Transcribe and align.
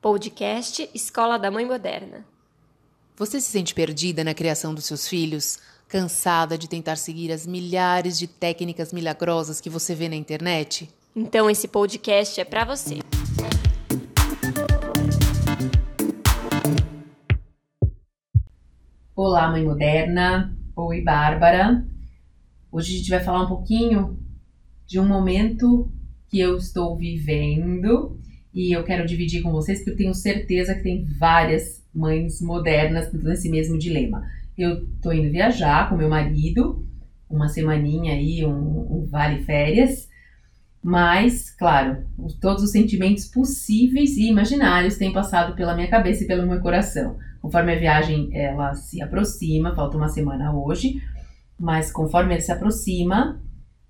Podcast 0.00 0.88
Escola 0.94 1.36
da 1.36 1.50
Mãe 1.50 1.66
Moderna. 1.66 2.24
Você 3.16 3.40
se 3.40 3.50
sente 3.50 3.74
perdida 3.74 4.22
na 4.22 4.34
criação 4.34 4.72
dos 4.72 4.84
seus 4.84 5.08
filhos? 5.08 5.58
Cansada 5.88 6.56
de 6.56 6.68
tentar 6.68 6.96
seguir 6.96 7.32
as 7.32 7.46
milhares 7.46 8.18
de 8.18 8.26
técnicas 8.26 8.92
milagrosas 8.92 9.60
que 9.60 9.68
você 9.68 9.94
vê 9.94 10.08
na 10.08 10.16
internet? 10.16 10.88
Então 11.14 11.50
esse 11.50 11.66
podcast 11.66 12.40
é 12.40 12.44
para 12.44 12.64
você. 12.64 13.00
Olá, 19.28 19.50
mãe 19.50 19.64
moderna. 19.64 20.56
Oi, 20.76 21.02
Bárbara. 21.02 21.84
Hoje 22.70 22.94
a 22.94 22.96
gente 22.98 23.10
vai 23.10 23.18
falar 23.18 23.42
um 23.42 23.48
pouquinho 23.48 24.20
de 24.86 25.00
um 25.00 25.04
momento 25.04 25.90
que 26.28 26.38
eu 26.38 26.56
estou 26.56 26.96
vivendo 26.96 28.20
e 28.54 28.70
eu 28.70 28.84
quero 28.84 29.04
dividir 29.04 29.42
com 29.42 29.50
vocês 29.50 29.78
porque 29.78 29.90
eu 29.90 29.96
tenho 29.96 30.14
certeza 30.14 30.76
que 30.76 30.84
tem 30.84 31.04
várias 31.18 31.84
mães 31.92 32.40
modernas 32.40 33.12
nesse 33.12 33.50
mesmo 33.50 33.76
dilema. 33.76 34.24
Eu 34.56 34.86
tô 35.02 35.10
indo 35.10 35.32
viajar 35.32 35.88
com 35.88 35.96
meu 35.96 36.08
marido, 36.08 36.86
uma 37.28 37.48
semaninha 37.48 38.12
aí, 38.12 38.44
um, 38.46 38.98
um 38.98 39.06
vale 39.06 39.42
férias, 39.42 40.08
mas, 40.86 41.50
claro, 41.50 42.06
todos 42.40 42.62
os 42.62 42.70
sentimentos 42.70 43.24
possíveis 43.24 44.16
e 44.16 44.28
imaginários 44.28 44.96
têm 44.96 45.12
passado 45.12 45.56
pela 45.56 45.74
minha 45.74 45.90
cabeça 45.90 46.22
e 46.22 46.28
pelo 46.28 46.46
meu 46.46 46.60
coração. 46.60 47.18
Conforme 47.42 47.72
a 47.72 47.78
viagem 47.78 48.30
ela 48.32 48.72
se 48.72 49.02
aproxima, 49.02 49.74
falta 49.74 49.96
uma 49.96 50.08
semana 50.08 50.54
hoje, 50.56 51.02
mas 51.58 51.90
conforme 51.90 52.34
ele 52.34 52.40
se 52.40 52.52
aproxima, 52.52 53.42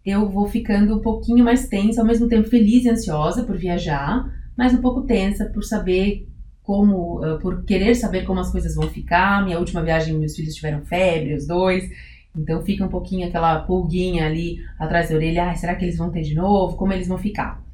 eu 0.06 0.26
vou 0.26 0.48
ficando 0.48 0.96
um 0.96 1.02
pouquinho 1.02 1.44
mais 1.44 1.68
tensa, 1.68 2.00
ao 2.00 2.06
mesmo 2.06 2.28
tempo 2.28 2.48
feliz 2.48 2.86
e 2.86 2.88
ansiosa 2.88 3.44
por 3.44 3.58
viajar, 3.58 4.24
mas 4.56 4.72
um 4.72 4.80
pouco 4.80 5.02
tensa 5.02 5.44
por 5.52 5.64
saber 5.64 6.26
como, 6.62 7.22
uh, 7.22 7.38
por 7.40 7.62
querer 7.64 7.94
saber 7.94 8.24
como 8.24 8.40
as 8.40 8.50
coisas 8.50 8.74
vão 8.74 8.88
ficar. 8.88 9.44
Minha 9.44 9.58
última 9.58 9.82
viagem, 9.82 10.18
meus 10.18 10.34
filhos 10.34 10.54
tiveram 10.54 10.80
febre, 10.86 11.34
os 11.34 11.46
dois. 11.46 11.90
Então 12.36 12.62
fica 12.62 12.84
um 12.84 12.88
pouquinho 12.88 13.26
aquela 13.26 13.60
pulguinha 13.60 14.26
ali 14.26 14.58
atrás 14.78 15.08
da 15.08 15.16
orelha. 15.16 15.50
Ah, 15.50 15.54
será 15.54 15.74
que 15.74 15.84
eles 15.84 15.96
vão 15.96 16.10
ter 16.10 16.22
de 16.22 16.34
novo? 16.34 16.76
Como 16.76 16.92
eles 16.92 17.08
vão 17.08 17.18
ficar? 17.18 17.64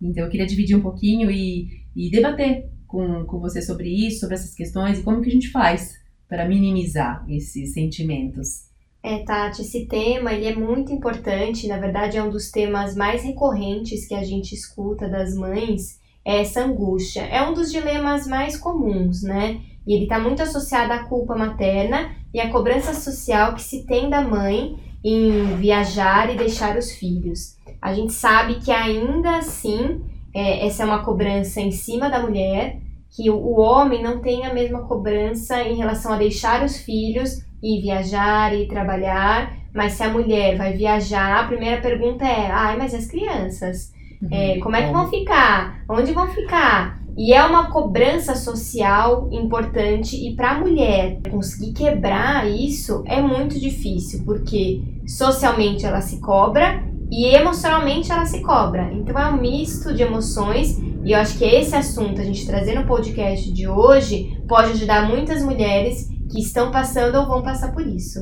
Então 0.00 0.24
eu 0.24 0.30
queria 0.30 0.46
dividir 0.46 0.76
um 0.76 0.82
pouquinho 0.82 1.30
e, 1.30 1.68
e 1.94 2.10
debater 2.10 2.68
com, 2.86 3.24
com 3.24 3.38
você 3.38 3.62
sobre 3.62 3.88
isso, 3.88 4.20
sobre 4.20 4.34
essas 4.34 4.54
questões 4.54 4.98
e 4.98 5.02
como 5.02 5.20
que 5.20 5.28
a 5.28 5.32
gente 5.32 5.50
faz 5.50 5.94
para 6.28 6.48
minimizar 6.48 7.24
esses 7.28 7.72
sentimentos. 7.72 8.68
É, 9.02 9.22
Tati, 9.24 9.62
esse 9.62 9.86
tema 9.86 10.32
ele 10.32 10.46
é 10.46 10.54
muito 10.54 10.92
importante, 10.92 11.68
na 11.68 11.78
verdade 11.78 12.16
é 12.16 12.22
um 12.22 12.30
dos 12.30 12.50
temas 12.50 12.96
mais 12.96 13.22
recorrentes 13.22 14.06
que 14.06 14.14
a 14.14 14.24
gente 14.24 14.54
escuta 14.54 15.08
das 15.08 15.34
mães 15.34 15.98
essa 16.24 16.64
angústia. 16.64 17.22
É 17.22 17.42
um 17.42 17.54
dos 17.54 17.70
dilemas 17.70 18.26
mais 18.26 18.56
comuns, 18.56 19.22
né? 19.22 19.60
E 19.86 19.94
ele 19.94 20.04
está 20.04 20.18
muito 20.18 20.42
associado 20.42 20.92
à 20.92 21.04
culpa 21.04 21.34
materna 21.34 22.10
e 22.32 22.40
à 22.40 22.50
cobrança 22.50 22.92
social 22.92 23.54
que 23.54 23.62
se 23.62 23.86
tem 23.86 24.10
da 24.10 24.20
mãe 24.20 24.76
em 25.02 25.56
viajar 25.56 26.32
e 26.32 26.36
deixar 26.36 26.76
os 26.76 26.92
filhos. 26.92 27.56
A 27.80 27.94
gente 27.94 28.12
sabe 28.12 28.56
que 28.56 28.70
ainda 28.70 29.38
assim 29.38 30.02
é, 30.34 30.66
essa 30.66 30.82
é 30.82 30.86
uma 30.86 31.04
cobrança 31.04 31.60
em 31.60 31.70
cima 31.70 32.10
da 32.10 32.20
mulher, 32.20 32.78
que 33.10 33.30
o, 33.30 33.58
homem 33.58 34.02
não 34.02 34.20
tem 34.20 34.44
a 34.44 34.52
mesma 34.52 34.82
cobrança 34.82 35.62
em 35.62 35.76
relação 35.76 36.12
a 36.12 36.18
deixar 36.18 36.62
os 36.62 36.76
filhos 36.76 37.42
e 37.62 37.80
viajar 37.80 38.54
e 38.54 38.68
trabalhar. 38.68 39.56
Mas 39.74 39.94
se 39.94 40.02
a 40.02 40.10
mulher 40.10 40.56
vai 40.56 40.74
viajar, 40.74 41.40
a 41.40 41.46
primeira 41.46 41.80
pergunta 41.80 42.24
é: 42.24 42.50
ai, 42.50 42.76
mas 42.76 42.94
as 42.94 43.06
crianças? 43.06 43.92
Uhum. 44.22 44.28
É, 44.30 44.58
como 44.58 44.76
é 44.76 44.86
que 44.86 44.92
vão 44.92 45.08
ficar? 45.08 45.82
Onde 45.88 46.12
vão 46.12 46.28
ficar? 46.28 46.98
E 47.16 47.32
é 47.32 47.44
uma 47.44 47.68
cobrança 47.70 48.36
social 48.36 49.28
importante 49.32 50.16
e 50.16 50.36
para 50.36 50.52
a 50.52 50.60
mulher 50.60 51.18
conseguir 51.28 51.72
quebrar 51.72 52.48
isso 52.48 53.02
é 53.06 53.20
muito 53.20 53.58
difícil, 53.58 54.22
porque 54.24 54.80
socialmente 55.04 55.84
ela 55.84 56.00
se 56.00 56.20
cobra 56.20 56.80
e 57.10 57.26
emocionalmente 57.26 58.12
ela 58.12 58.24
se 58.24 58.40
cobra. 58.40 58.92
Então 58.92 59.18
é 59.18 59.30
um 59.30 59.40
misto 59.40 59.92
de 59.92 60.02
emoções 60.02 60.78
e 61.04 61.10
eu 61.10 61.18
acho 61.18 61.36
que 61.36 61.44
esse 61.44 61.74
assunto 61.74 62.20
a 62.20 62.24
gente 62.24 62.46
trazer 62.46 62.74
no 62.74 62.86
podcast 62.86 63.52
de 63.52 63.66
hoje 63.66 64.40
pode 64.46 64.70
ajudar 64.72 65.08
muitas 65.08 65.42
mulheres 65.42 66.08
que 66.30 66.38
estão 66.38 66.70
passando 66.70 67.16
ou 67.16 67.26
vão 67.26 67.42
passar 67.42 67.72
por 67.72 67.84
isso. 67.84 68.20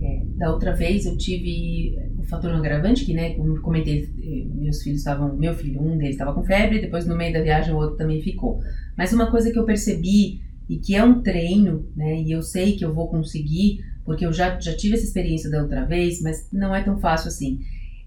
É, 0.00 0.22
da 0.38 0.50
outra 0.50 0.72
vez 0.72 1.04
eu 1.04 1.18
tive 1.18 1.98
fator 2.34 2.52
agravante, 2.52 3.04
que, 3.04 3.14
né, 3.14 3.30
como 3.34 3.56
eu 3.56 3.62
comentei, 3.62 4.08
meus 4.44 4.82
filhos 4.82 5.00
estavam, 5.00 5.36
meu 5.36 5.54
filho, 5.54 5.82
um 5.82 5.96
deles 5.96 6.14
estava 6.14 6.34
com 6.34 6.44
febre, 6.44 6.80
depois 6.80 7.06
no 7.06 7.16
meio 7.16 7.32
da 7.32 7.42
viagem 7.42 7.72
o 7.72 7.76
outro 7.76 7.96
também 7.96 8.22
ficou. 8.22 8.60
Mas 8.96 9.12
uma 9.12 9.30
coisa 9.30 9.50
que 9.50 9.58
eu 9.58 9.64
percebi 9.64 10.40
e 10.68 10.78
que 10.78 10.94
é 10.94 11.04
um 11.04 11.22
treino, 11.22 11.86
né, 11.96 12.20
e 12.20 12.32
eu 12.32 12.42
sei 12.42 12.76
que 12.76 12.84
eu 12.84 12.94
vou 12.94 13.08
conseguir, 13.08 13.80
porque 14.04 14.24
eu 14.24 14.32
já, 14.32 14.58
já 14.58 14.76
tive 14.76 14.94
essa 14.94 15.04
experiência 15.04 15.50
da 15.50 15.62
outra 15.62 15.84
vez, 15.84 16.20
mas 16.22 16.48
não 16.52 16.74
é 16.74 16.82
tão 16.82 16.98
fácil 16.98 17.28
assim. 17.28 17.60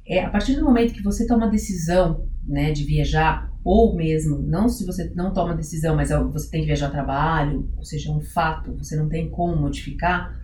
É 0.05 0.23
a 0.23 0.29
partir 0.29 0.55
do 0.55 0.63
momento 0.63 0.93
que 0.93 1.03
você 1.03 1.27
toma 1.27 1.47
a 1.47 1.49
decisão, 1.49 2.25
né, 2.47 2.71
de 2.71 2.83
viajar, 2.83 3.51
ou 3.63 3.95
mesmo, 3.95 4.41
não 4.41 4.69
se 4.69 4.85
você 4.85 5.11
não 5.13 5.33
toma 5.33 5.53
decisão, 5.53 5.95
mas 5.95 6.09
é 6.09 6.23
você 6.23 6.49
tem 6.49 6.61
que 6.61 6.67
viajar 6.67 6.87
a 6.87 6.91
trabalho, 6.91 7.69
ou 7.75 7.83
seja, 7.83 8.09
é 8.09 8.13
um 8.13 8.21
fato, 8.21 8.73
você 8.77 8.95
não 8.95 9.09
tem 9.09 9.29
como 9.29 9.57
modificar, 9.57 10.39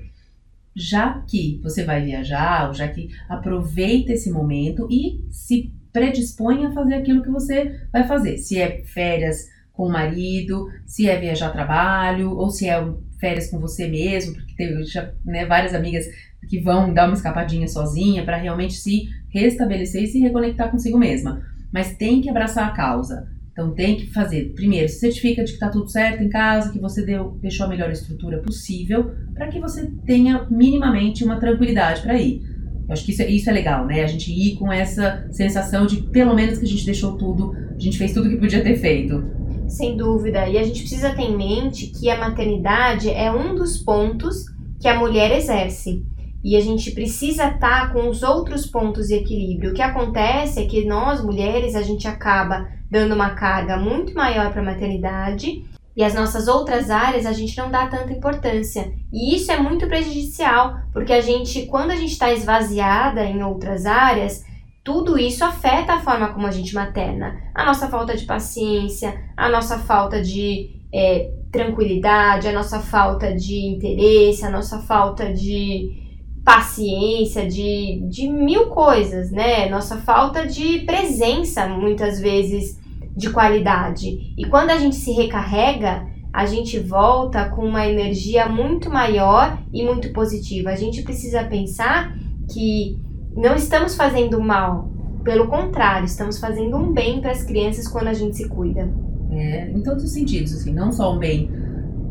já 0.76 1.22
que 1.28 1.60
você 1.62 1.84
vai 1.84 2.04
viajar, 2.04 2.68
ou 2.68 2.74
já 2.74 2.88
que 2.88 3.10
aproveita 3.30 4.14
esse 4.14 4.32
momento 4.32 4.88
e 4.90 5.24
se 5.30 5.72
predispõe 5.92 6.66
a 6.66 6.72
fazer 6.72 6.96
aquilo 6.96 7.22
que 7.22 7.30
você 7.30 7.80
vai 7.92 8.08
fazer. 8.08 8.38
Se 8.38 8.60
é 8.60 8.84
férias 8.84 9.48
com 9.72 9.88
o 9.88 9.92
marido, 9.92 10.68
se 10.86 11.08
é 11.08 11.20
viajar 11.20 11.48
a 11.48 11.52
trabalho, 11.52 12.32
ou 12.32 12.50
se 12.50 12.68
é 12.68 12.84
férias 13.20 13.50
com 13.50 13.60
você 13.60 13.88
mesmo, 13.88 14.34
porque 14.34 14.56
tem 14.56 14.84
já, 14.86 15.12
né, 15.24 15.46
várias 15.46 15.74
amigas 15.74 16.06
que 16.50 16.60
vão 16.60 16.94
dar 16.94 17.06
uma 17.06 17.16
escapadinha 17.16 17.68
sozinha 17.68 18.24
para 18.24 18.38
realmente 18.38 18.74
se 18.74 19.08
restabelecer 19.30 20.04
e 20.04 20.08
se 20.08 20.20
reconectar 20.20 20.70
consigo 20.70 20.98
mesma. 20.98 21.42
Mas 21.72 21.96
tem 21.96 22.22
que 22.22 22.30
abraçar 22.30 22.68
a 22.68 22.72
causa. 22.72 23.33
Então 23.53 23.72
tem 23.72 23.96
que 23.96 24.08
fazer, 24.08 24.52
primeiro, 24.56 24.90
certifica 24.90 25.44
de 25.44 25.52
que 25.52 25.58
está 25.58 25.69
tudo 25.69 25.88
certo 25.88 26.24
em 26.24 26.30
casa, 26.30 26.72
que 26.72 26.80
você 26.80 27.06
deu, 27.06 27.38
deixou 27.40 27.68
a 27.68 27.69
melhor 27.69 27.91
estrutura 27.91 28.40
possível, 28.40 29.12
para 29.34 29.47
que 29.47 29.59
você 29.59 29.91
tenha 30.06 30.47
minimamente 30.50 31.24
uma 31.24 31.40
tranquilidade 31.40 32.02
para 32.02 32.19
ir. 32.19 32.42
Eu 32.88 32.94
acho 32.94 33.06
que 33.06 33.12
isso 33.12 33.22
é, 33.22 33.30
isso 33.30 33.50
é 33.50 33.53
legal, 33.53 33.86
né? 33.86 34.03
A 34.03 34.08
gente 34.08 34.31
ir 34.31 34.56
com 34.56 34.72
essa 34.72 35.28
sensação 35.31 35.86
de 35.86 35.97
pelo 35.97 36.36
menos 36.36 36.58
que 36.58 36.66
a 36.66 36.68
gente 36.68 36.84
deixou 36.84 37.16
tudo, 37.16 37.56
a 37.69 37.80
gente 37.80 37.97
fez 37.97 38.12
tudo 38.12 38.28
que 38.28 38.38
podia 38.38 38.63
ter 38.63 38.75
feito. 38.75 39.24
Sem 39.68 39.96
dúvida. 39.96 40.50
E 40.50 40.58
a 40.58 40.63
gente 40.63 40.81
precisa 40.81 41.13
ter 41.13 41.22
em 41.22 41.38
mente 41.38 41.88
que 41.88 42.09
a 42.09 42.18
maternidade 42.18 43.09
é 43.09 43.31
um 43.31 43.56
dos 43.56 43.78
pontos 43.78 44.46
que 44.80 44.88
a 44.88 45.00
mulher 45.00 45.31
exerce 45.38 46.03
e 46.44 46.58
a 46.58 46.62
gente 46.62 46.92
precisa 46.92 47.46
estar 47.46 47.59
tá 47.59 47.88
com 47.90 48.09
os 48.09 48.22
outros 48.22 48.66
pontos 48.66 49.08
de 49.08 49.16
equilíbrio. 49.16 49.72
O 49.72 49.74
que 49.74 49.81
acontece 49.81 50.59
é 50.59 50.66
que 50.66 50.86
nós 50.86 51.24
mulheres 51.24 51.76
a 51.76 51.81
gente 51.81 52.08
acaba 52.08 52.68
dando 52.92 53.16
uma 53.16 53.31
carga 53.31 53.78
muito 53.78 54.14
maior 54.14 54.52
para 54.52 54.62
a 54.62 54.66
maternidade 54.66 55.64
e 55.96 56.04
as 56.04 56.14
nossas 56.14 56.48
outras 56.48 56.90
áreas 56.90 57.26
a 57.26 57.31
gente 57.31 57.58
não 57.58 57.72
dá 57.72 57.88
tanta 57.88 58.12
importância. 58.12 58.92
E 59.12 59.36
isso 59.36 59.52
é 59.52 59.59
muito 59.59 59.88
prejudicial, 59.88 60.78
porque 60.92 61.14
a 61.14 61.22
gente, 61.22 61.66
quando 61.68 61.92
a 61.92 61.96
gente 61.96 62.12
está 62.12 62.34
esvaziada 62.34 63.24
em 63.24 63.42
outras 63.44 63.86
áreas, 63.86 64.44
tudo 64.84 65.18
isso 65.18 65.46
afeta 65.46 65.94
a 65.94 66.00
forma 66.02 66.34
como 66.34 66.46
a 66.46 66.52
gente 66.52 66.75
materna. 66.75 67.40
A 67.56 67.64
nossa 67.64 67.88
falta 67.88 68.18
de 68.18 68.25
paciência, 68.25 69.18
a 69.38 69.48
nossa 69.48 69.80
falta 69.80 70.22
de 70.22 70.81
é, 70.94 71.31
tranquilidade, 71.52 72.48
a 72.48 72.52
nossa 72.52 72.80
falta 72.80 73.34
de 73.34 73.56
interesse, 73.66 74.44
a 74.44 74.50
nossa 74.50 74.80
falta 74.80 75.31
de 75.31 76.03
paciência, 76.44 77.48
de, 77.48 78.01
de 78.10 78.28
mil 78.28 78.68
coisas, 78.68 79.31
né? 79.31 79.69
Nossa 79.69 79.98
falta 79.98 80.45
de 80.45 80.80
presença, 80.80 81.68
muitas 81.68 82.19
vezes, 82.19 82.80
de 83.16 83.30
qualidade. 83.30 84.34
E 84.38 84.45
quando 84.45 84.72
a 84.72 84.78
gente 84.78 84.95
se 84.95 85.12
recarrega, 85.12 86.06
a 86.34 86.45
gente 86.45 86.80
volta 86.80 87.48
com 87.50 87.66
uma 87.66 87.88
energia 87.88 88.50
muito 88.50 88.90
maior 88.90 89.57
e 89.72 89.86
muito 89.86 90.12
positiva. 90.12 90.72
A 90.72 90.75
gente 90.75 91.04
precisa 91.04 91.44
pensar 91.44 92.13
que 92.51 93.00
não 93.36 93.56
estamos 93.56 93.95
fazendo 93.95 94.42
mal, 94.42 94.92
pelo 95.24 95.48
contrário, 95.48 96.06
estamos 96.06 96.40
fazendo 96.40 96.75
um 96.75 96.92
bem 96.92 97.22
para 97.22 97.31
as 97.31 97.44
crianças 97.44 97.88
quando 97.88 98.07
a 98.07 98.13
gente 98.13 98.36
se 98.36 98.50
cuida. 98.50 98.92
É, 99.31 99.72
em 99.72 99.81
todos 99.81 100.04
os 100.04 100.12
sentidos, 100.12 100.54
assim, 100.54 100.74
não 100.74 100.92
só 100.92 101.16
um 101.16 101.18
bem 101.18 101.50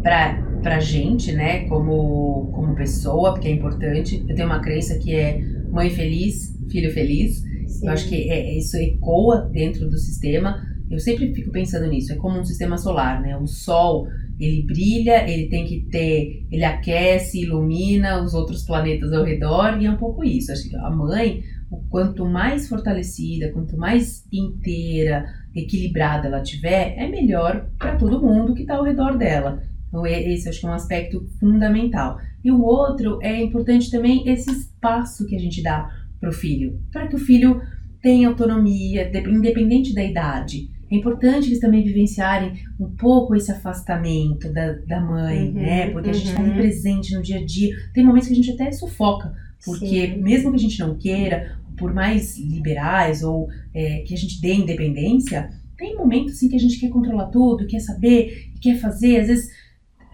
para 0.02 0.51
pra 0.62 0.80
gente, 0.80 1.32
né, 1.32 1.64
como, 1.68 2.50
como 2.54 2.74
pessoa, 2.74 3.32
porque 3.32 3.48
é 3.48 3.50
importante. 3.50 4.24
Eu 4.28 4.34
tenho 4.34 4.46
uma 4.46 4.60
crença 4.60 4.98
que 4.98 5.14
é 5.14 5.40
mãe 5.70 5.90
feliz, 5.90 6.56
filho 6.70 6.92
feliz. 6.92 7.42
Sim. 7.66 7.86
Eu 7.86 7.92
acho 7.92 8.08
que 8.08 8.30
é, 8.30 8.56
isso 8.56 8.76
ecoa 8.76 9.48
dentro 9.52 9.88
do 9.88 9.98
sistema. 9.98 10.62
Eu 10.90 10.98
sempre 10.98 11.32
fico 11.34 11.50
pensando 11.50 11.88
nisso, 11.88 12.12
é 12.12 12.16
como 12.16 12.38
um 12.38 12.44
sistema 12.44 12.76
solar, 12.76 13.20
né? 13.22 13.36
O 13.36 13.46
sol, 13.46 14.06
ele 14.38 14.62
brilha, 14.62 15.28
ele 15.28 15.48
tem 15.48 15.64
que 15.64 15.86
ter, 15.90 16.46
ele 16.50 16.64
aquece, 16.64 17.42
ilumina 17.42 18.22
os 18.22 18.34
outros 18.34 18.62
planetas 18.62 19.12
ao 19.12 19.24
redor 19.24 19.80
e 19.80 19.86
é 19.86 19.90
um 19.90 19.96
pouco 19.96 20.22
isso. 20.22 20.52
Acho 20.52 20.68
que 20.68 20.76
a 20.76 20.90
mãe, 20.90 21.42
o 21.70 21.78
quanto 21.88 22.26
mais 22.26 22.68
fortalecida, 22.68 23.50
quanto 23.52 23.76
mais 23.76 24.26
inteira, 24.30 25.24
equilibrada 25.54 26.28
ela 26.28 26.42
tiver, 26.42 26.94
é 26.98 27.08
melhor 27.08 27.68
para 27.78 27.96
todo 27.96 28.20
mundo 28.20 28.54
que 28.54 28.62
está 28.62 28.76
ao 28.76 28.84
redor 28.84 29.16
dela. 29.16 29.62
Então, 29.92 30.06
esse 30.06 30.48
acho 30.48 30.60
que 30.60 30.66
é 30.66 30.70
um 30.70 30.72
aspecto 30.72 31.28
fundamental. 31.38 32.18
E 32.42 32.50
o 32.50 32.62
outro 32.62 33.18
é 33.20 33.42
importante 33.42 33.90
também 33.90 34.26
esse 34.26 34.50
espaço 34.50 35.26
que 35.26 35.36
a 35.36 35.38
gente 35.38 35.62
dá 35.62 35.90
para 36.18 36.30
o 36.30 36.32
filho, 36.32 36.80
para 36.90 37.06
que 37.06 37.16
o 37.16 37.18
filho 37.18 37.60
tenha 38.00 38.28
autonomia, 38.28 39.10
independente 39.28 39.94
da 39.94 40.02
idade. 40.02 40.70
É 40.90 40.96
importante 40.96 41.48
eles 41.48 41.60
também 41.60 41.84
vivenciarem 41.84 42.54
um 42.80 42.90
pouco 42.90 43.34
esse 43.34 43.52
afastamento 43.52 44.52
da, 44.52 44.72
da 44.72 45.00
mãe, 45.00 45.48
uhum, 45.48 45.52
né? 45.54 45.90
Porque 45.90 46.10
a 46.10 46.12
gente 46.12 46.28
está 46.28 46.40
ali 46.40 46.50
uhum. 46.50 46.56
presente 46.56 47.14
no 47.14 47.22
dia 47.22 47.38
a 47.38 47.44
dia. 47.44 47.74
Tem 47.92 48.04
momentos 48.04 48.28
que 48.28 48.34
a 48.34 48.36
gente 48.36 48.50
até 48.50 48.72
sufoca, 48.72 49.32
porque 49.64 50.06
Sim. 50.14 50.22
mesmo 50.22 50.50
que 50.50 50.56
a 50.56 50.60
gente 50.60 50.78
não 50.80 50.96
queira, 50.96 51.58
por 51.76 51.92
mais 51.92 52.38
liberais 52.38 53.22
ou 53.22 53.48
é, 53.74 54.04
que 54.06 54.14
a 54.14 54.16
gente 54.16 54.40
dê 54.40 54.54
independência, 54.54 55.50
tem 55.76 55.96
momentos 55.96 56.34
assim 56.34 56.48
que 56.48 56.56
a 56.56 56.60
gente 56.60 56.78
quer 56.78 56.90
controlar 56.90 57.26
tudo, 57.26 57.66
quer 57.66 57.80
saber, 57.80 58.52
quer 58.60 58.78
fazer, 58.78 59.20
às 59.20 59.28
vezes 59.28 59.50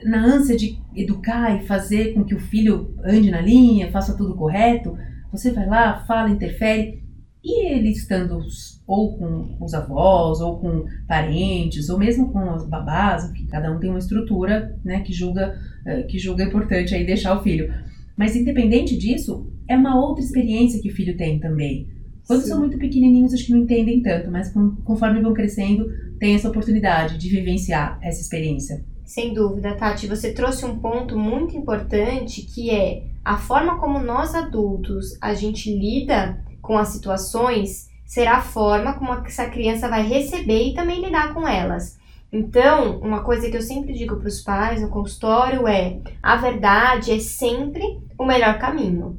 na 0.04 0.24
ânsia 0.24 0.56
de 0.56 0.78
educar 0.94 1.56
e 1.56 1.66
fazer 1.66 2.14
com 2.14 2.24
que 2.24 2.34
o 2.34 2.40
filho 2.40 2.94
ande 3.04 3.30
na 3.30 3.40
linha, 3.40 3.90
faça 3.90 4.16
tudo 4.16 4.36
correto, 4.36 4.96
você 5.30 5.50
vai 5.50 5.66
lá, 5.66 6.04
fala, 6.06 6.30
interfere, 6.30 7.02
e 7.44 7.66
ele 7.66 7.90
estando 7.90 8.40
ou 8.86 9.16
com 9.16 9.56
os 9.60 9.74
avós, 9.74 10.40
ou 10.40 10.58
com 10.58 10.84
parentes, 11.06 11.88
ou 11.88 11.98
mesmo 11.98 12.32
com 12.32 12.38
as 12.50 12.66
babás, 12.68 13.30
enfim, 13.30 13.46
cada 13.46 13.70
um 13.70 13.78
tem 13.78 13.90
uma 13.90 13.98
estrutura 13.98 14.78
né, 14.84 15.00
que, 15.00 15.12
julga, 15.12 15.56
eh, 15.86 16.02
que 16.02 16.18
julga 16.18 16.44
importante 16.44 16.94
aí 16.94 17.06
deixar 17.06 17.38
o 17.38 17.42
filho. 17.42 17.72
Mas 18.16 18.34
independente 18.34 18.96
disso, 18.96 19.50
é 19.68 19.76
uma 19.76 19.98
outra 19.98 20.24
experiência 20.24 20.80
que 20.80 20.90
o 20.90 20.94
filho 20.94 21.16
tem 21.16 21.38
também. 21.38 21.86
Quando 22.26 22.42
Sim. 22.42 22.48
são 22.48 22.58
muito 22.60 22.78
pequenininhos, 22.78 23.32
acho 23.32 23.46
que 23.46 23.52
não 23.52 23.60
entendem 23.60 24.02
tanto, 24.02 24.30
mas 24.30 24.52
conforme 24.84 25.22
vão 25.22 25.32
crescendo, 25.32 25.86
tem 26.18 26.34
essa 26.34 26.48
oportunidade 26.48 27.16
de 27.16 27.28
vivenciar 27.28 27.98
essa 28.02 28.20
experiência. 28.20 28.84
Sem 29.08 29.32
dúvida, 29.32 29.74
Tati, 29.74 30.06
você 30.06 30.34
trouxe 30.34 30.66
um 30.66 30.78
ponto 30.80 31.18
muito 31.18 31.56
importante 31.56 32.42
que 32.42 32.68
é 32.68 33.04
a 33.24 33.38
forma 33.38 33.78
como 33.78 33.98
nós 33.98 34.34
adultos 34.34 35.16
a 35.18 35.32
gente 35.32 35.74
lida 35.74 36.44
com 36.60 36.76
as 36.76 36.88
situações 36.88 37.88
será 38.04 38.36
a 38.36 38.42
forma 38.42 38.92
como 38.98 39.14
essa 39.26 39.46
criança 39.46 39.88
vai 39.88 40.06
receber 40.06 40.62
e 40.62 40.74
também 40.74 41.02
lidar 41.02 41.32
com 41.32 41.48
elas. 41.48 41.98
Então, 42.30 43.00
uma 43.00 43.24
coisa 43.24 43.50
que 43.50 43.56
eu 43.56 43.62
sempre 43.62 43.94
digo 43.94 44.16
para 44.16 44.28
os 44.28 44.42
pais 44.42 44.82
no 44.82 44.90
consultório 44.90 45.66
é: 45.66 46.02
a 46.22 46.36
verdade 46.36 47.10
é 47.10 47.18
sempre 47.18 47.82
o 48.18 48.26
melhor 48.26 48.58
caminho. 48.58 49.18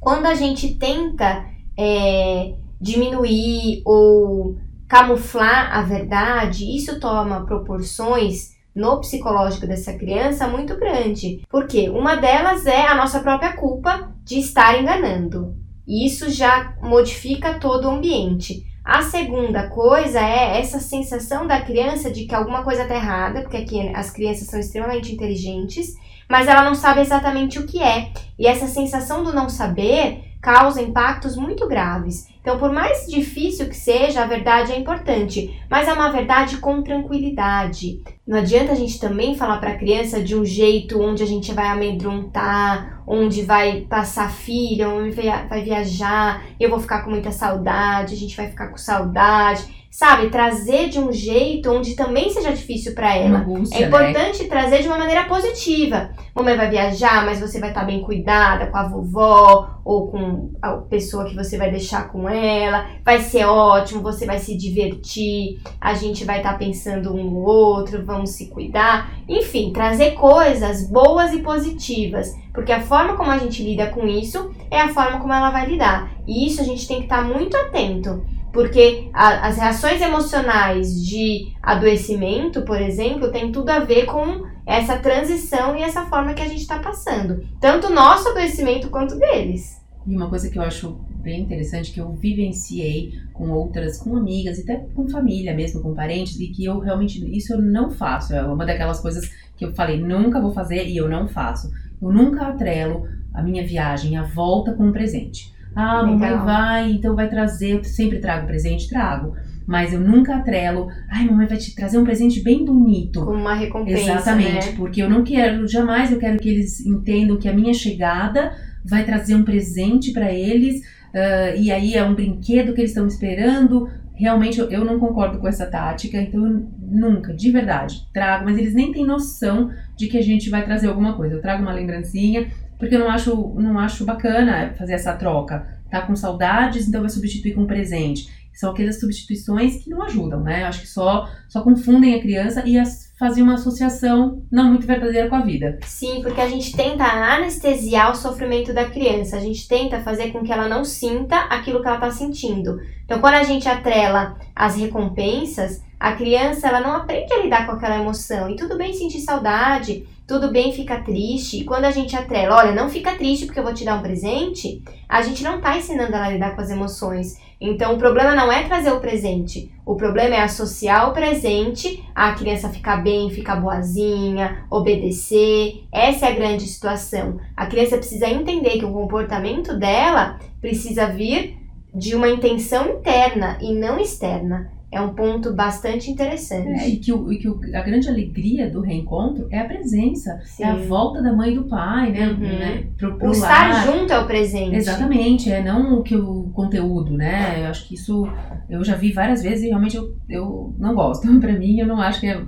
Quando 0.00 0.26
a 0.26 0.34
gente 0.34 0.74
tenta 0.74 1.46
é, 1.78 2.52
diminuir 2.78 3.80
ou 3.86 4.58
camuflar 4.86 5.74
a 5.74 5.80
verdade, 5.80 6.76
isso 6.76 7.00
toma 7.00 7.46
proporções 7.46 8.53
no 8.74 9.00
psicológico 9.00 9.66
dessa 9.66 9.92
criança 9.92 10.48
muito 10.48 10.76
grande. 10.76 11.42
Porque 11.48 11.88
uma 11.88 12.16
delas 12.16 12.66
é 12.66 12.86
a 12.86 12.94
nossa 12.94 13.20
própria 13.20 13.52
culpa 13.52 14.12
de 14.24 14.38
estar 14.38 14.80
enganando. 14.80 15.56
E 15.86 16.06
isso 16.06 16.30
já 16.30 16.74
modifica 16.82 17.58
todo 17.58 17.86
o 17.86 17.90
ambiente. 17.90 18.66
A 18.84 19.02
segunda 19.02 19.68
coisa 19.68 20.20
é 20.20 20.60
essa 20.60 20.78
sensação 20.78 21.46
da 21.46 21.62
criança 21.62 22.10
de 22.10 22.26
que 22.26 22.34
alguma 22.34 22.62
coisa 22.62 22.82
está 22.82 22.94
errada, 22.94 23.40
porque 23.40 23.56
aqui 23.56 23.88
as 23.94 24.10
crianças 24.10 24.48
são 24.48 24.60
extremamente 24.60 25.10
inteligentes, 25.10 25.94
mas 26.28 26.48
ela 26.48 26.62
não 26.62 26.74
sabe 26.74 27.00
exatamente 27.00 27.58
o 27.58 27.66
que 27.66 27.82
é. 27.82 28.10
E 28.38 28.46
essa 28.46 28.66
sensação 28.66 29.24
do 29.24 29.32
não 29.32 29.48
saber 29.48 30.34
causa 30.42 30.82
impactos 30.82 31.34
muito 31.34 31.66
graves. 31.66 32.28
Então, 32.42 32.58
por 32.58 32.70
mais 32.70 33.06
difícil 33.06 33.70
que 33.70 33.76
seja, 33.76 34.22
a 34.22 34.26
verdade 34.26 34.72
é 34.72 34.78
importante, 34.78 35.58
mas 35.70 35.88
é 35.88 35.92
uma 35.94 36.12
verdade 36.12 36.58
com 36.58 36.82
tranquilidade. 36.82 38.02
Não 38.26 38.38
adianta 38.38 38.72
a 38.72 38.74
gente 38.74 38.98
também 38.98 39.36
falar 39.36 39.58
para 39.58 39.72
a 39.72 39.78
criança 39.78 40.22
de 40.22 40.34
um 40.34 40.44
jeito 40.44 41.00
onde 41.00 41.22
a 41.22 41.26
gente 41.26 41.52
vai 41.52 41.66
amedrontar, 41.66 42.93
onde 43.06 43.42
vai 43.42 43.82
passar 43.82 44.30
filha, 44.30 44.88
onde 44.88 45.10
vai 45.10 45.62
viajar, 45.62 46.42
eu 46.58 46.70
vou 46.70 46.80
ficar 46.80 47.02
com 47.02 47.10
muita 47.10 47.30
saudade, 47.30 48.14
a 48.14 48.16
gente 48.16 48.36
vai 48.36 48.48
ficar 48.48 48.68
com 48.68 48.76
saudade 48.76 49.84
sabe, 49.94 50.28
trazer 50.28 50.88
de 50.88 50.98
um 50.98 51.12
jeito 51.12 51.70
onde 51.70 51.94
também 51.94 52.28
seja 52.28 52.50
difícil 52.50 52.96
para 52.96 53.16
ela. 53.16 53.38
Angústia, 53.38 53.76
é 53.76 53.80
né? 53.82 53.86
importante 53.86 54.42
né? 54.42 54.48
trazer 54.48 54.82
de 54.82 54.88
uma 54.88 54.98
maneira 54.98 55.24
positiva. 55.26 56.10
Mamãe 56.34 56.56
vai 56.56 56.68
viajar, 56.68 57.24
mas 57.24 57.38
você 57.38 57.60
vai 57.60 57.68
estar 57.68 57.82
tá 57.82 57.86
bem 57.86 58.02
cuidada 58.02 58.66
com 58.66 58.76
a 58.76 58.88
vovó 58.88 59.78
ou 59.84 60.08
com 60.08 60.50
a 60.60 60.72
pessoa 60.78 61.26
que 61.26 61.36
você 61.36 61.56
vai 61.56 61.70
deixar 61.70 62.08
com 62.08 62.28
ela. 62.28 62.88
Vai 63.04 63.20
ser 63.20 63.44
ótimo, 63.44 64.02
você 64.02 64.26
vai 64.26 64.40
se 64.40 64.56
divertir, 64.56 65.60
a 65.80 65.94
gente 65.94 66.24
vai 66.24 66.38
estar 66.38 66.54
tá 66.54 66.58
pensando 66.58 67.14
um 67.14 67.30
no 67.30 67.44
outro, 67.44 68.04
vamos 68.04 68.30
se 68.30 68.48
cuidar. 68.48 69.12
Enfim, 69.28 69.72
trazer 69.72 70.14
coisas 70.14 70.90
boas 70.90 71.32
e 71.32 71.38
positivas. 71.38 72.34
Porque 72.54 72.72
a 72.72 72.80
forma 72.80 73.16
como 73.16 73.30
a 73.30 73.38
gente 73.38 73.62
lida 73.62 73.88
com 73.88 74.06
isso 74.06 74.54
é 74.70 74.80
a 74.80 74.88
forma 74.88 75.18
como 75.18 75.32
ela 75.32 75.50
vai 75.50 75.66
lidar. 75.66 76.12
E 76.26 76.46
isso 76.46 76.60
a 76.60 76.64
gente 76.64 76.88
tem 76.88 76.98
que 76.98 77.04
estar 77.04 77.22
tá 77.22 77.24
muito 77.24 77.56
atento 77.56 78.24
porque 78.54 79.10
a, 79.12 79.48
as 79.48 79.58
reações 79.58 80.00
emocionais 80.00 81.04
de 81.04 81.52
adoecimento, 81.60 82.62
por 82.62 82.80
exemplo, 82.80 83.32
tem 83.32 83.50
tudo 83.50 83.68
a 83.68 83.80
ver 83.80 84.06
com 84.06 84.46
essa 84.64 84.96
transição 84.96 85.76
e 85.76 85.82
essa 85.82 86.06
forma 86.06 86.32
que 86.32 86.40
a 86.40 86.48
gente 86.48 86.60
está 86.60 86.78
passando. 86.78 87.44
Tanto 87.60 87.92
nosso 87.92 88.28
adoecimento 88.28 88.88
quanto 88.88 89.18
deles. 89.18 89.82
E 90.06 90.14
uma 90.14 90.28
coisa 90.28 90.48
que 90.48 90.58
eu 90.58 90.62
acho 90.62 91.00
bem 91.16 91.40
interessante, 91.40 91.90
que 91.90 92.00
eu 92.00 92.12
vivenciei 92.12 93.12
com 93.32 93.50
outras, 93.50 93.98
com 93.98 94.16
amigas, 94.16 94.60
até 94.60 94.76
com 94.94 95.08
família 95.08 95.54
mesmo, 95.54 95.82
com 95.82 95.94
parentes, 95.94 96.38
e 96.38 96.48
que 96.48 96.64
eu 96.64 96.78
realmente, 96.78 97.24
isso 97.36 97.54
eu 97.54 97.60
não 97.60 97.90
faço. 97.90 98.34
É 98.34 98.44
uma 98.44 98.64
daquelas 98.64 99.00
coisas 99.00 99.28
que 99.56 99.64
eu 99.64 99.74
falei, 99.74 99.98
nunca 99.98 100.40
vou 100.40 100.52
fazer 100.52 100.86
e 100.86 100.96
eu 100.96 101.08
não 101.08 101.26
faço. 101.26 101.70
Eu 102.04 102.12
nunca 102.12 102.46
atrelo 102.46 103.06
a 103.32 103.42
minha 103.42 103.66
viagem, 103.66 104.16
a 104.16 104.22
volta 104.22 104.72
com 104.74 104.86
um 104.86 104.92
presente. 104.92 105.52
Ah, 105.74 106.02
Legal. 106.02 106.18
mamãe 106.18 106.44
vai, 106.44 106.92
então 106.92 107.16
vai 107.16 107.28
trazer. 107.28 107.72
Eu 107.72 107.84
sempre 107.84 108.18
trago 108.18 108.46
presente, 108.46 108.88
trago. 108.88 109.34
Mas 109.66 109.92
eu 109.92 110.00
nunca 110.00 110.36
atrelo. 110.36 110.88
Ai, 111.10 111.24
mamãe 111.24 111.46
vai 111.46 111.56
te 111.56 111.74
trazer 111.74 111.98
um 111.98 112.04
presente 112.04 112.42
bem 112.42 112.64
bonito. 112.64 113.24
Com 113.24 113.32
uma 113.32 113.54
recompensa. 113.54 114.12
Exatamente, 114.12 114.70
né? 114.70 114.74
porque 114.76 115.02
eu 115.02 115.08
não 115.08 115.24
quero, 115.24 115.66
jamais 115.66 116.12
eu 116.12 116.18
quero 116.18 116.38
que 116.38 116.48
eles 116.48 116.84
entendam 116.84 117.38
que 117.38 117.48
a 117.48 117.52
minha 117.52 117.72
chegada 117.72 118.52
vai 118.84 119.04
trazer 119.04 119.34
um 119.34 119.42
presente 119.42 120.12
para 120.12 120.32
eles. 120.32 120.80
Uh, 121.14 121.56
e 121.56 121.72
aí 121.72 121.94
é 121.94 122.04
um 122.04 122.14
brinquedo 122.14 122.74
que 122.74 122.80
eles 122.80 122.90
estão 122.90 123.06
esperando. 123.06 123.88
Realmente 124.14 124.60
eu, 124.60 124.70
eu 124.70 124.84
não 124.84 124.98
concordo 124.98 125.38
com 125.38 125.48
essa 125.48 125.66
tática, 125.66 126.16
então 126.20 126.46
eu 126.46 126.66
nunca, 126.80 127.34
de 127.34 127.50
verdade, 127.50 128.06
trago, 128.12 128.44
mas 128.44 128.56
eles 128.56 128.72
nem 128.72 128.92
têm 128.92 129.04
noção 129.04 129.70
de 129.96 130.06
que 130.06 130.16
a 130.16 130.22
gente 130.22 130.48
vai 130.48 130.64
trazer 130.64 130.88
alguma 130.88 131.16
coisa. 131.16 131.34
Eu 131.34 131.42
trago 131.42 131.62
uma 131.62 131.72
lembrancinha, 131.72 132.48
porque 132.78 132.94
eu 132.94 133.00
não 133.00 133.10
acho, 133.10 133.54
não 133.58 133.78
acho 133.78 134.04
bacana 134.04 134.72
fazer 134.78 134.92
essa 134.92 135.14
troca. 135.14 135.66
Tá 135.90 136.02
com 136.02 136.14
saudades, 136.14 136.88
então 136.88 137.00
vai 137.00 137.10
substituir 137.10 137.54
com 137.54 137.62
um 137.62 137.66
presente. 137.66 138.28
São 138.52 138.70
aquelas 138.70 139.00
substituições 139.00 139.82
que 139.82 139.90
não 139.90 140.02
ajudam, 140.02 140.40
né? 140.40 140.64
Acho 140.64 140.82
que 140.82 140.86
só, 140.86 141.28
só 141.48 141.62
confundem 141.62 142.14
a 142.14 142.20
criança 142.20 142.62
e 142.64 142.78
as, 142.78 143.03
fazem 143.18 143.42
uma 143.42 143.54
associação 143.54 144.42
não 144.50 144.70
muito 144.70 144.86
verdadeira 144.86 145.28
com 145.28 145.36
a 145.36 145.40
vida. 145.40 145.78
Sim, 145.82 146.20
porque 146.22 146.40
a 146.40 146.48
gente 146.48 146.76
tenta 146.76 147.04
anestesiar 147.04 148.10
o 148.10 148.16
sofrimento 148.16 148.72
da 148.72 148.86
criança. 148.86 149.36
A 149.36 149.40
gente 149.40 149.68
tenta 149.68 150.00
fazer 150.00 150.32
com 150.32 150.42
que 150.42 150.52
ela 150.52 150.68
não 150.68 150.84
sinta 150.84 151.36
aquilo 151.36 151.80
que 151.80 151.86
ela 151.86 151.96
está 151.96 152.10
sentindo. 152.10 152.80
Então, 153.04 153.20
quando 153.20 153.34
a 153.34 153.44
gente 153.44 153.68
atrela 153.68 154.36
as 154.54 154.76
recompensas, 154.76 155.82
a 155.98 156.12
criança 156.12 156.68
ela 156.68 156.80
não 156.80 156.94
aprende 156.94 157.32
a 157.32 157.42
lidar 157.42 157.66
com 157.66 157.72
aquela 157.72 157.98
emoção. 157.98 158.48
E 158.50 158.56
tudo 158.56 158.76
bem 158.76 158.92
sentir 158.92 159.20
saudade, 159.20 160.06
tudo 160.26 160.50
bem 160.50 160.72
ficar 160.72 161.02
triste. 161.02 161.58
E 161.58 161.64
quando 161.64 161.84
a 161.86 161.90
gente 161.90 162.14
atrela, 162.14 162.56
olha, 162.56 162.72
não 162.72 162.88
fica 162.88 163.16
triste 163.16 163.46
porque 163.46 163.58
eu 163.58 163.64
vou 163.64 163.74
te 163.74 163.84
dar 163.84 163.96
um 163.96 164.02
presente, 164.02 164.82
a 165.08 165.22
gente 165.22 165.42
não 165.42 165.56
está 165.56 165.76
ensinando 165.76 166.14
ela 166.14 166.26
a 166.26 166.30
lidar 166.30 166.54
com 166.54 166.60
as 166.60 166.70
emoções. 166.70 167.38
Então 167.60 167.94
o 167.94 167.98
problema 167.98 168.34
não 168.34 168.52
é 168.52 168.64
trazer 168.64 168.92
o 168.92 169.00
presente, 169.00 169.72
o 169.86 169.94
problema 169.94 170.34
é 170.34 170.42
associar 170.42 171.08
o 171.08 171.14
presente 171.14 172.04
à 172.14 172.32
criança 172.32 172.68
ficar 172.68 172.98
bem, 172.98 173.30
ficar 173.30 173.56
boazinha, 173.56 174.66
obedecer. 174.70 175.84
Essa 175.90 176.26
é 176.26 176.32
a 176.32 176.34
grande 176.34 176.66
situação. 176.66 177.40
A 177.56 177.66
criança 177.66 177.96
precisa 177.96 178.28
entender 178.28 178.78
que 178.78 178.84
o 178.84 178.92
comportamento 178.92 179.78
dela 179.78 180.38
precisa 180.60 181.06
vir 181.06 181.63
de 181.94 182.14
uma 182.14 182.28
intenção 182.28 182.98
interna 182.98 183.58
e 183.60 183.74
não 183.74 183.98
externa. 183.98 184.70
é 184.90 185.00
um 185.00 185.12
ponto 185.12 185.52
bastante 185.52 186.08
interessante. 186.08 186.68
É, 186.68 186.88
e 186.88 186.98
que, 186.98 187.12
o, 187.12 187.32
e 187.32 187.38
que 187.38 187.48
o, 187.48 187.60
a 187.74 187.82
grande 187.82 188.08
alegria 188.08 188.70
do 188.70 188.80
reencontro 188.80 189.48
é 189.50 189.58
a 189.58 189.64
presença, 189.64 190.40
Sim. 190.44 190.62
é 190.62 190.66
a 190.68 190.76
volta 190.76 191.20
da 191.20 191.32
mãe 191.32 191.50
e 191.52 191.56
do 191.56 191.64
pai, 191.64 192.12
né? 192.12 192.28
Uhum. 192.28 192.38
né 192.38 192.86
pro, 192.96 193.18
pro 193.18 193.28
O 193.28 193.32
estar 193.32 193.70
lar. 193.70 193.86
junto 193.86 194.12
é 194.12 194.18
o 194.20 194.26
presente. 194.26 194.76
Exatamente, 194.76 195.50
é 195.50 195.60
não 195.60 195.98
o 195.98 196.02
que 196.04 196.14
o 196.14 196.50
conteúdo, 196.52 197.16
né? 197.16 197.62
Eu 197.64 197.66
acho 197.66 197.88
que 197.88 197.94
isso 197.94 198.24
eu 198.70 198.84
já 198.84 198.94
vi 198.94 199.10
várias 199.10 199.42
vezes 199.42 199.64
e 199.64 199.68
realmente 199.68 199.96
eu, 199.96 200.16
eu 200.28 200.74
não 200.78 200.94
gosto. 200.94 201.26
Pra 201.40 201.58
mim, 201.58 201.76
eu 201.80 201.86
não 201.88 202.00
acho 202.00 202.20
que 202.20 202.28
é, 202.28 202.40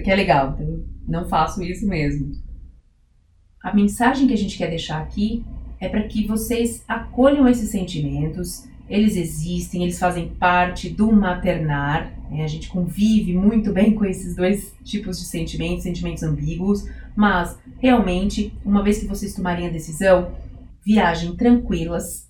que 0.00 0.10
é 0.10 0.14
legal. 0.14 0.56
Eu 0.60 0.84
não 1.08 1.28
faço 1.28 1.60
isso 1.60 1.88
mesmo. 1.88 2.30
A 3.64 3.74
mensagem 3.74 4.28
que 4.28 4.32
a 4.32 4.38
gente 4.38 4.56
quer 4.56 4.70
deixar 4.70 5.00
aqui 5.00 5.44
é 5.80 5.88
para 5.88 6.04
que 6.04 6.24
vocês 6.24 6.84
acolham 6.86 7.48
esses 7.48 7.68
sentimentos. 7.70 8.69
Eles 8.90 9.16
existem, 9.16 9.84
eles 9.84 9.98
fazem 9.98 10.28
parte 10.28 10.90
do 10.90 11.10
maternar. 11.12 12.12
né? 12.30 12.42
A 12.44 12.48
gente 12.48 12.68
convive 12.68 13.32
muito 13.32 13.72
bem 13.72 13.94
com 13.94 14.04
esses 14.04 14.34
dois 14.36 14.74
tipos 14.84 15.18
de 15.18 15.24
sentimentos, 15.26 15.84
sentimentos 15.84 16.22
ambíguos. 16.24 16.84
Mas, 17.16 17.56
realmente, 17.78 18.52
uma 18.64 18.82
vez 18.82 18.98
que 18.98 19.06
vocês 19.06 19.32
tomarem 19.34 19.66
a 19.66 19.70
decisão, 19.70 20.32
viajem 20.84 21.36
tranquilas 21.36 22.28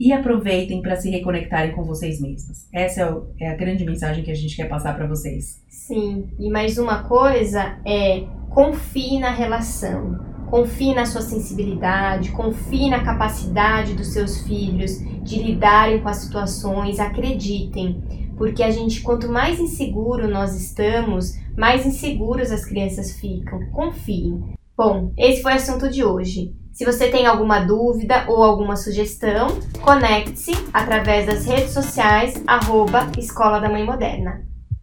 e 0.00 0.12
aproveitem 0.12 0.82
para 0.82 0.96
se 0.96 1.08
reconectarem 1.10 1.72
com 1.72 1.84
vocês 1.84 2.20
mesmas. 2.20 2.66
Essa 2.72 3.02
é, 3.02 3.10
o- 3.12 3.26
é 3.38 3.48
a 3.50 3.54
grande 3.56 3.84
mensagem 3.84 4.24
que 4.24 4.30
a 4.30 4.34
gente 4.34 4.56
quer 4.56 4.68
passar 4.68 4.96
para 4.96 5.06
vocês. 5.06 5.62
Sim, 5.68 6.28
e 6.38 6.50
mais 6.50 6.78
uma 6.78 7.04
coisa 7.04 7.78
é 7.86 8.24
confie 8.50 9.18
na 9.20 9.30
relação. 9.30 10.18
Confie 10.52 10.94
na 10.94 11.06
sua 11.06 11.22
sensibilidade, 11.22 12.30
confie 12.32 12.90
na 12.90 13.02
capacidade 13.02 13.94
dos 13.94 14.08
seus 14.08 14.42
filhos 14.42 14.98
de 15.22 15.42
lidarem 15.42 16.02
com 16.02 16.10
as 16.10 16.18
situações, 16.18 17.00
acreditem. 17.00 18.02
Porque 18.36 18.62
a 18.62 18.70
gente, 18.70 19.00
quanto 19.00 19.32
mais 19.32 19.58
inseguro 19.58 20.28
nós 20.28 20.54
estamos, 20.54 21.38
mais 21.56 21.86
inseguros 21.86 22.52
as 22.52 22.66
crianças 22.66 23.18
ficam. 23.18 23.64
Confiem. 23.70 24.42
Bom, 24.76 25.14
esse 25.16 25.40
foi 25.40 25.52
o 25.52 25.56
assunto 25.56 25.88
de 25.88 26.04
hoje. 26.04 26.54
Se 26.70 26.84
você 26.84 27.08
tem 27.08 27.24
alguma 27.24 27.60
dúvida 27.60 28.26
ou 28.28 28.42
alguma 28.42 28.76
sugestão, 28.76 29.58
conecte-se 29.80 30.52
através 30.70 31.24
das 31.24 31.46
redes 31.46 31.70
sociais, 31.70 32.34
arroba 32.46 33.10
Escola 33.16 33.58
da 33.58 33.70
Mãe 33.70 33.86
Moderna. 33.86 34.51